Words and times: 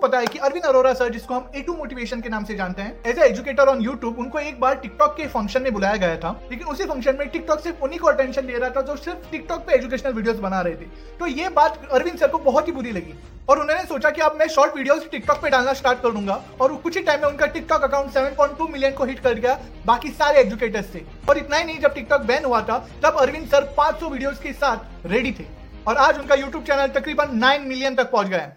पता 0.00 0.18
है 0.18 0.26
कि 0.26 0.38
अरविंद 0.38 0.64
अरोरा 0.64 0.92
सर, 0.94 1.08
जिसको 1.08 1.34
हम 1.34 1.50
ए 1.56 1.60
टू 1.60 1.74
मोटिवेशन 1.74 2.20
के 2.20 2.28
नाम 2.28 2.44
से 2.44 2.54
जानते 2.54 2.82
हैं 2.82 3.02
as 3.06 3.18
a 3.18 3.22
educator 3.22 3.68
on 3.68 3.80
YouTube 3.80 4.18
उनको 4.18 4.38
एक 4.38 4.60
बार 4.60 4.74
टिकटॉक 4.74 5.16
के 5.16 5.26
फ़ंक्शन 5.26 5.62
में 5.62 5.72
बुलाया 5.72 5.96
गया 5.96 6.16
था। 6.16 6.30
लेकिन 6.50 6.66
उसी 6.66 6.84
फ़ंक्शन 6.84 7.16
में 7.18 7.28
टिकटॉक 7.28 7.60
सिर्फ़ 7.60 7.82
उन्हीं 7.84 7.98
को 7.98 8.06
अटेंशन 8.06 8.46
दे 8.46 8.58
रहा 8.58 8.70
था 8.70 8.82
जो 8.82 8.96
सिर्फ़ 8.96 9.30
टिकटॉक 9.30 9.60
पे 9.60 9.74
एजुकेशनल 9.74 10.12
वीडियोस 10.12 10.36
बना 10.36 10.60
रहे 10.60 10.74
थे। 10.74 10.86
तो 11.18 11.26
ये 11.26 11.48
बात 11.48 11.88
अरविंद 11.92 12.18
सर 12.18 12.28
को 12.28 12.38
बहुत 12.38 12.68
ही 12.68 12.72
बुरी 12.72 12.92
लगी। 12.92 13.14
और 13.48 13.60
उन्होंने 13.60 13.82
सोचा 13.82 14.10
कि 14.10 14.20
अब 14.20 14.36
मैं 14.38 14.46
शॉर्ट 14.48 14.76
वीडियोस 14.76 15.08
टिकटॉक 15.10 15.40
पे 15.42 15.50
डालना 15.50 15.72
स्टार्ट 15.72 16.02
कर 16.02 16.10
दूँगा। 16.10 16.42
और 16.60 16.74
कुछ 16.74 16.96
ही 16.96 17.02
टाइम 17.02 17.20
में 17.20 17.28
उनका 17.28 17.46
टिकटॉक 17.46 17.82
अकाउंट 17.82 18.10
7.2 18.10 18.68
मिलियन 18.68 18.92
को 18.92 19.04
हिट 19.04 19.20
कर 19.20 19.34
गया, 19.34 19.58
बाकी 19.86 20.10
सारे 20.10 20.40
एजुकेटर्स 20.40 20.92
से। 20.92 21.04
और 21.28 21.38
इतना 21.38 21.56
ही 21.56 21.64
नहीं, 21.64 21.78
जब 21.80 21.94
टिकटॉक 21.94 22.20
बैन 22.20 22.44
हुआ 22.44 22.60
था, 22.62 22.78
तब 23.02 23.16
अरविंद 23.18 23.46
सर 23.46 23.74
500 23.78 24.08
वीडियोस 24.08 24.38
के 24.38 24.52
साथ 24.52 25.06
रेडी 25.06 25.32
थे। 25.32 25.44
और 25.88 25.96
आज 25.96 26.18
उनका 26.18 26.34
यूट्यूब 26.34 26.64
चैनल 26.64 26.86
तकरीबन 26.86 27.38
9 27.38 27.66
मिलियन 27.66 27.94
तक 27.94 28.10
पहुँच 28.10 28.26
गया 28.26 28.40
है। 28.40 28.56